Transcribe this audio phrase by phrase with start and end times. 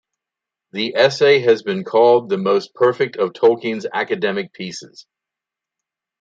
[0.71, 5.05] The essay has been called "the most perfect of Tolkien's academic pieces".